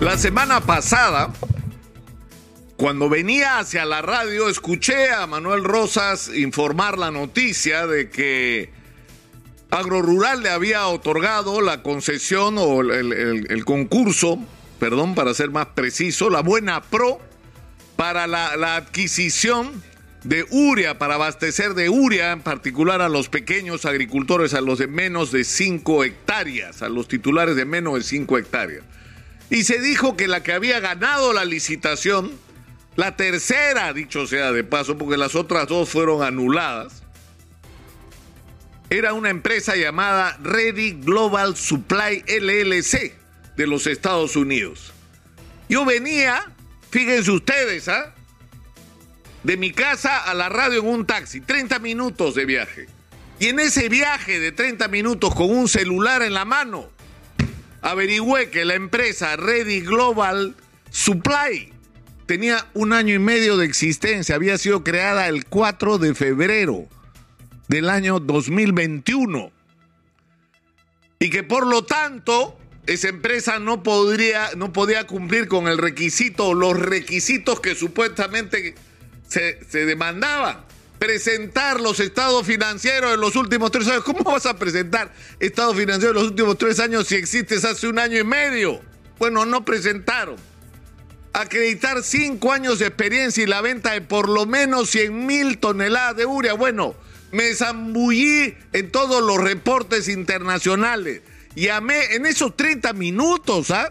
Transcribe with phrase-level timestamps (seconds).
[0.00, 1.32] La semana pasada,
[2.76, 8.70] cuando venía hacia la radio, escuché a Manuel Rosas informar la noticia de que
[9.70, 14.38] Agrorural le había otorgado la concesión o el, concurso,
[14.78, 17.18] perdón, para ser más preciso, la buena pro
[17.96, 19.82] para la, adquisición
[20.22, 24.86] de uria, para abastecer de uria, en particular a los pequeños agricultores, a los de
[24.86, 28.84] menos de 5 hectáreas, a los titulares de menos de 5 hectáreas.
[29.50, 32.32] Y se dijo que la que había ganado la licitación,
[32.96, 37.02] la tercera, dicho sea de paso, porque las otras dos fueron anuladas,
[38.90, 43.14] era una empresa llamada Ready Global Supply LLC
[43.56, 44.92] de los Estados Unidos.
[45.68, 46.52] Yo venía,
[46.90, 48.14] fíjense ustedes, ¿ah?
[49.42, 52.88] De mi casa a la radio en un taxi, 30 minutos de viaje.
[53.38, 56.90] Y en ese viaje de 30 minutos con un celular en la mano,
[57.82, 60.54] averigüé que la empresa Ready Global
[60.90, 61.72] Supply
[62.26, 66.86] tenía un año y medio de existencia, había sido creada el 4 de febrero
[67.68, 69.50] del año 2021
[71.18, 76.54] y que por lo tanto esa empresa no podría no podía cumplir con el requisito
[76.54, 78.74] los requisitos que supuestamente
[79.26, 80.67] se, se demandaban
[80.98, 84.04] presentar los estados financieros de los últimos tres años.
[84.04, 87.98] ¿Cómo vas a presentar estados financieros de los últimos tres años si existes hace un
[87.98, 88.80] año y medio?
[89.18, 90.36] Bueno, no presentaron.
[91.32, 96.16] Acreditar cinco años de experiencia y la venta de por lo menos 100 mil toneladas
[96.16, 96.54] de urea.
[96.54, 96.94] Bueno,
[97.30, 101.22] me zambullí en todos los reportes internacionales.
[101.54, 103.90] Llamé en esos 30 minutos, ¿ah?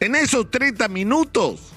[0.00, 1.72] En esos 30 minutos.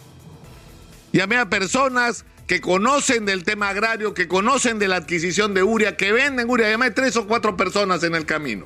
[1.12, 5.95] Llamé a personas que conocen del tema agrario, que conocen de la adquisición de uria,
[5.95, 6.69] que venden uria.
[6.69, 8.66] Llamé a tres o cuatro personas en el camino.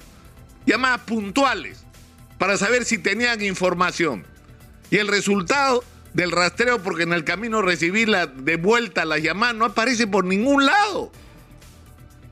[0.66, 1.86] Llamadas puntuales
[2.39, 4.25] para saber si tenían información.
[4.89, 5.83] Y el resultado
[6.16, 10.25] del rastreo, porque en el camino recibí la, de vuelta las llamadas, no aparece por
[10.25, 11.11] ningún lado.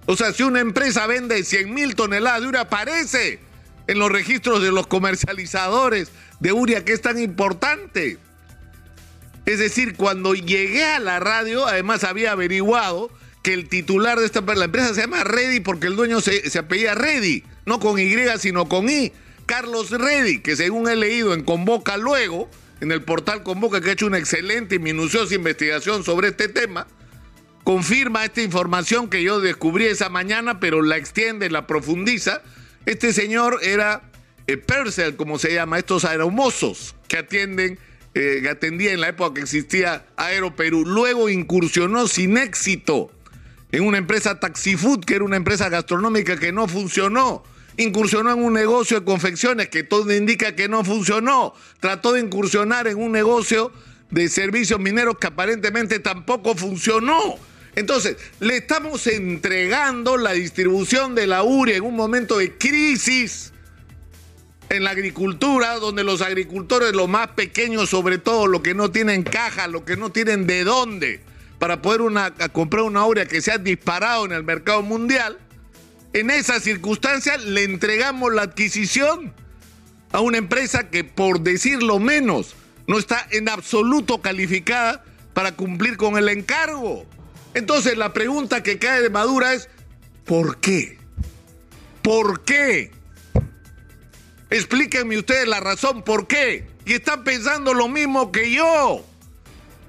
[0.08, 3.40] O sea, si una empresa vende 100 mil toneladas de uria, aparece
[3.86, 6.10] en los registros de los comercializadores
[6.40, 8.18] de uria, que es tan importante.
[9.46, 13.12] Es decir, cuando llegué a la radio, además había averiguado
[13.42, 16.60] que el titular de esta la empresa se llama Reddy porque el dueño se, se
[16.60, 19.12] apellía Reddy, no con Y, sino con I.
[19.46, 22.50] Carlos Reddy, que según he leído en Convoca luego,
[22.80, 26.88] en el portal Convoca, que ha hecho una excelente y minuciosa investigación sobre este tema,
[27.66, 32.42] confirma esta información que yo descubrí esa mañana, pero la extiende, la profundiza.
[32.86, 34.04] Este señor era
[34.48, 37.78] eh, Percel, como se llama, estos aeromosos que atienden
[38.16, 40.86] eh, que atendía en la época que existía Aero Perú.
[40.86, 43.12] Luego incursionó sin éxito
[43.72, 47.44] en una empresa Taxifood, que era una empresa gastronómica que no funcionó.
[47.76, 51.56] Incursionó en un negocio de confecciones que todo indica que no funcionó.
[51.80, 53.72] Trató de incursionar en un negocio
[54.12, 57.20] de servicios mineros que aparentemente tampoco funcionó.
[57.76, 63.53] Entonces, le estamos entregando la distribución de la urea en un momento de crisis
[64.74, 69.24] en la agricultura, donde los agricultores, los más pequeños sobre todo, los que no tienen
[69.24, 71.22] caja, los que no tienen de dónde
[71.60, 75.38] para poder una, comprar una urea que se ha disparado en el mercado mundial,
[76.12, 79.34] en esas circunstancias le entregamos la adquisición
[80.12, 82.56] a una empresa que, por decirlo menos,
[82.86, 85.04] no está en absoluto calificada
[85.34, 87.06] para cumplir con el encargo.
[87.54, 89.70] Entonces la pregunta que cae de madura es,
[90.26, 90.98] ¿por qué?
[92.02, 92.92] ¿Por qué?
[94.54, 96.68] Explíquenme ustedes la razón por qué.
[96.86, 99.04] Y están pensando lo mismo que yo.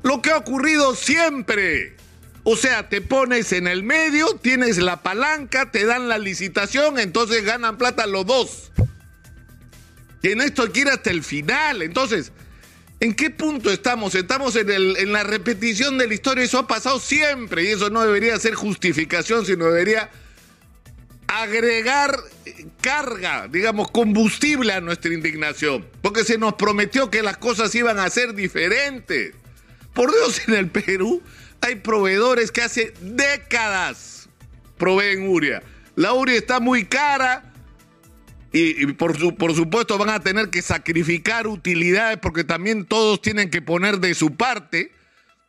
[0.02, 1.96] Lo que ha ocurrido siempre.
[2.44, 7.44] O sea, te pones en el medio, tienes la palanca, te dan la licitación, entonces
[7.44, 8.72] ganan plata los dos.
[10.22, 11.82] Y en esto hay hasta el final.
[11.82, 12.32] Entonces,
[13.00, 14.14] ¿en qué punto estamos?
[14.14, 16.42] Estamos en, el, en la repetición de la historia.
[16.42, 20.10] Eso ha pasado siempre y eso no debería ser justificación, sino debería
[21.26, 22.18] agregar
[22.84, 28.10] carga, digamos, combustible a nuestra indignación, porque se nos prometió que las cosas iban a
[28.10, 29.34] ser diferentes.
[29.94, 31.22] Por Dios, en el Perú
[31.62, 34.28] hay proveedores que hace décadas
[34.76, 35.62] proveen uria.
[35.96, 37.54] La uria está muy cara
[38.52, 43.48] y, por, su, por supuesto van a tener que sacrificar utilidades porque también todos tienen
[43.48, 44.92] que poner de su parte,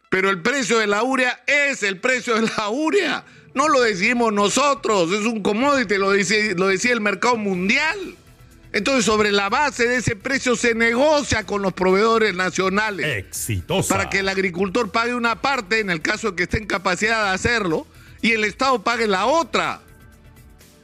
[0.10, 4.32] pero el precio de la uria es el precio de la uria no lo decimos
[4.34, 8.16] nosotros, es un commodity, lo, lo decía el mercado mundial.
[8.74, 13.06] Entonces, sobre la base de ese precio se negocia con los proveedores nacionales.
[13.26, 13.96] Exitosa.
[13.96, 17.24] Para que el agricultor pague una parte, en el caso de que esté en capacidad
[17.24, 17.88] de hacerlo,
[18.22, 19.82] y el Estado pague la otra.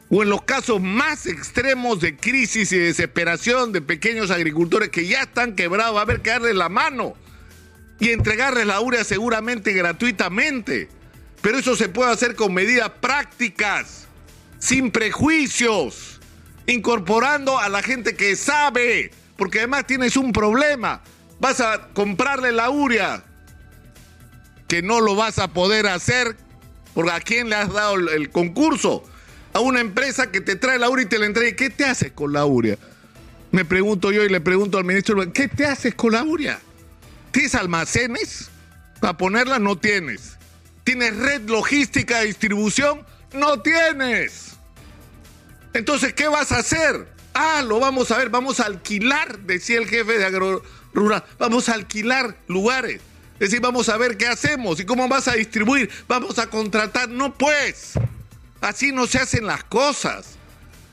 [0.09, 5.23] o en los casos más extremos de crisis y desesperación de pequeños agricultores que ya
[5.23, 7.15] están quebrados, va a haber que darles la mano
[7.99, 10.87] y entregarles la urea seguramente gratuitamente.
[11.41, 14.07] Pero eso se puede hacer con medidas prácticas,
[14.59, 16.19] sin prejuicios,
[16.67, 21.01] incorporando a la gente que sabe, porque además tienes un problema.
[21.39, 23.23] Vas a comprarle la urea,
[24.67, 26.37] que no lo vas a poder hacer,
[26.93, 29.03] porque a quién le has dado el concurso
[29.53, 31.55] a una empresa que te trae la urea y te la entrega.
[31.55, 32.77] ¿Qué te haces con la urea?
[33.51, 36.59] Me pregunto yo y le pregunto al ministro, ¿qué te haces con la urea?
[37.31, 38.49] ¿Tienes almacenes?
[38.99, 40.37] Para ponerla no tienes.
[40.83, 43.05] ¿Tienes red logística de distribución?
[43.33, 44.53] No tienes.
[45.73, 47.07] Entonces, ¿qué vas a hacer?
[47.33, 50.63] Ah, lo vamos a ver, vamos a alquilar, decía el jefe de Agro
[50.93, 51.23] Rural.
[51.39, 53.01] Vamos a alquilar lugares.
[53.35, 55.89] Es decir, vamos a ver qué hacemos y cómo vas a distribuir.
[56.07, 57.09] Vamos a contratar.
[57.09, 57.93] No, pues.
[58.59, 60.37] Así no se hacen las cosas.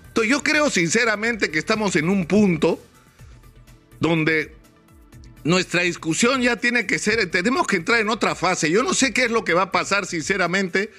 [0.08, 2.82] Entonces yo creo sinceramente que estamos en un punto
[4.00, 4.56] donde
[5.44, 8.70] nuestra discusión ya tiene que ser, tenemos que entrar en otra fase.
[8.70, 10.90] Yo no sé qué es lo que va a pasar sinceramente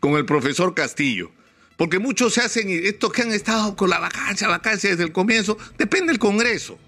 [0.00, 1.30] con el profesor Castillo.
[1.76, 5.56] Porque muchos se hacen, estos que han estado con la vacancia, vacancia desde el comienzo,
[5.78, 6.78] depende del Congreso.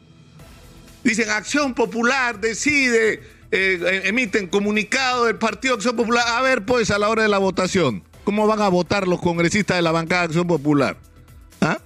[1.04, 3.22] Dicen, Acción Popular decide,
[3.52, 6.24] eh, emiten comunicado del Partido Acción Popular.
[6.26, 8.02] A ver, pues, a la hora de la votación.
[8.24, 10.96] ¿Cómo van a votar los congresistas de la bancada de Acción Popular?
[11.60, 11.78] ¿Ah?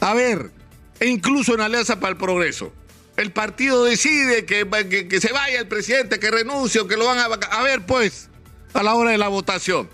[0.00, 0.50] A ver,
[0.98, 2.72] e incluso en Alianza para el Progreso.
[3.20, 4.66] El partido decide que,
[5.06, 7.24] que, se vaya el presidente, que renuncie o que lo van a.
[7.24, 8.30] A ver, pues,
[8.72, 9.90] a la hora de la votación.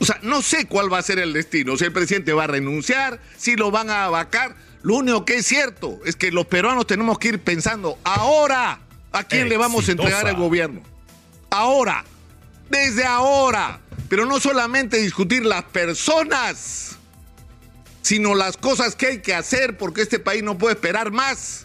[0.00, 1.78] O sea, no sé cuál va a ser el destino.
[1.78, 4.54] Si el presidente va a renunciar, si lo van a vacar.
[4.82, 8.80] Lo único que es cierto es que los peruanos tenemos que ir pensando ahora
[9.12, 10.82] a quién le vamos a entregar el gobierno.
[11.48, 12.04] Ahora,
[12.68, 13.80] desde ahora.
[14.10, 16.98] Pero no solamente discutir las personas,
[18.02, 21.63] sino las cosas que hay que hacer porque este país no puede esperar más.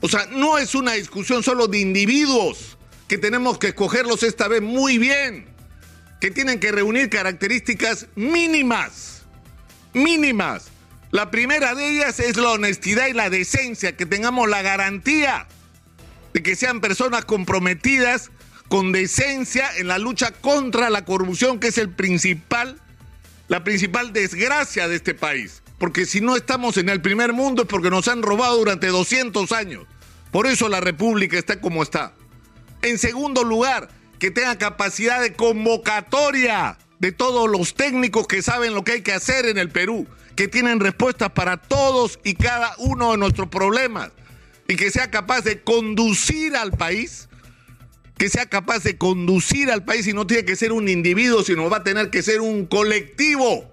[0.00, 2.76] O sea, no es una discusión solo de individuos,
[3.08, 5.46] que tenemos que escogerlos esta vez muy bien,
[6.20, 9.22] que tienen que reunir características mínimas,
[9.92, 10.68] mínimas.
[11.12, 15.46] La primera de ellas es la honestidad y la decencia, que tengamos la garantía
[16.34, 18.30] de que sean personas comprometidas
[18.68, 22.80] con decencia en la lucha contra la corrupción, que es el principal,
[23.48, 25.62] la principal desgracia de este país.
[25.78, 29.52] Porque si no estamos en el primer mundo es porque nos han robado durante 200
[29.52, 29.84] años.
[30.30, 32.14] Por eso la República está como está.
[32.82, 33.88] En segundo lugar,
[34.18, 39.12] que tenga capacidad de convocatoria de todos los técnicos que saben lo que hay que
[39.12, 44.10] hacer en el Perú, que tienen respuestas para todos y cada uno de nuestros problemas
[44.68, 47.28] y que sea capaz de conducir al país
[48.18, 51.68] que sea capaz de conducir al país y no tiene que ser un individuo, sino
[51.68, 53.70] va a tener que ser un colectivo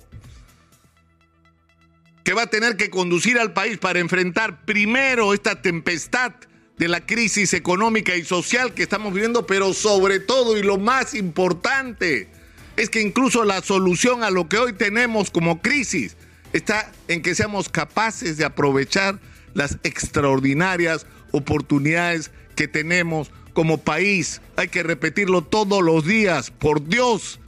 [2.23, 6.33] que va a tener que conducir al país para enfrentar primero esta tempestad
[6.77, 11.13] de la crisis económica y social que estamos viviendo, pero sobre todo y lo más
[11.13, 12.29] importante
[12.75, 16.17] es que incluso la solución a lo que hoy tenemos como crisis
[16.53, 19.19] está en que seamos capaces de aprovechar
[19.53, 24.41] las extraordinarias oportunidades que tenemos como país.
[24.55, 26.51] Hay que repetirlo todos los días.
[26.51, 27.39] Por Dios,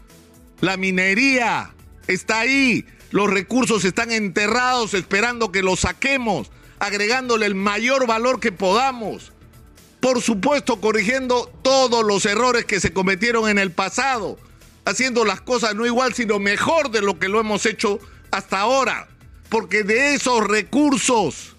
[0.61, 1.73] la minería
[2.07, 2.85] está ahí.
[3.15, 9.31] Los recursos están enterrados esperando que los saquemos, agregándole el mayor valor que podamos.
[10.01, 14.37] Por supuesto, corrigiendo todos los errores que se cometieron en el pasado,
[14.83, 17.99] haciendo las cosas no igual, sino mejor de lo que lo hemos hecho
[18.31, 19.07] hasta ahora.
[19.47, 21.55] Porque de esos recursos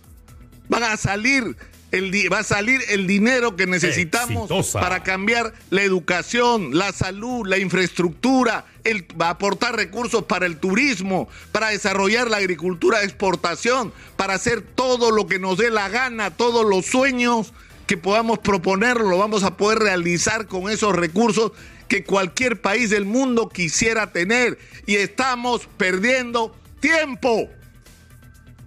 [0.69, 1.57] van a salir
[1.93, 8.66] va a salir el dinero que necesitamos para cambiar la educación, la salud, la infraestructura,
[8.85, 14.35] el, va a aportar recursos para el turismo, para desarrollar la agricultura de exportación, para
[14.35, 17.52] hacer todo lo que nos dé la gana, todos los sueños
[17.87, 21.52] que podamos proponer, lo vamos a poder realizar con esos recursos
[21.88, 24.59] que cualquier país del mundo quisiera tener.
[24.87, 27.49] Y estamos perdiendo tiempo.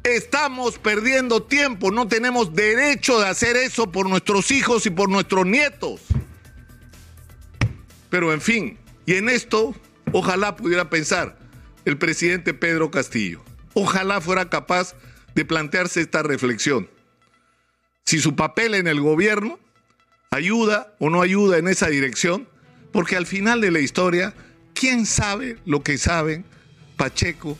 [0.04, 5.46] Estamos perdiendo tiempo, no tenemos derecho de hacer eso por nuestros hijos y por nuestros
[5.46, 6.02] nietos.
[8.10, 9.76] Pero en fin, y en esto
[10.14, 11.38] ojalá pudiera pensar
[11.86, 13.44] el presidente Pedro Castillo.
[13.74, 14.96] Ojalá fuera capaz
[15.36, 16.90] de plantearse esta reflexión.
[18.06, 19.60] Si su papel en el gobierno
[20.32, 22.48] ayuda o no ayuda en esa dirección,
[22.92, 24.34] porque al final de la historia,
[24.74, 26.46] ¿quién sabe lo que saben
[27.00, 27.58] Pacheco,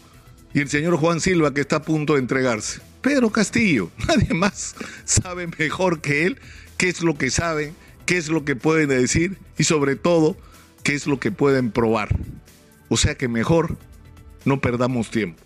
[0.54, 2.82] y el señor Juan Silva que está a punto de entregarse.
[3.02, 4.76] Pedro Castillo, nadie más
[5.06, 6.40] sabe mejor que él
[6.78, 7.76] qué es lo que saben,
[8.06, 10.38] qué es lo que pueden decir y sobre todo
[10.84, 12.16] qué es lo que pueden probar.
[12.88, 13.78] O sea que mejor
[14.46, 15.44] No perdamos tiempo.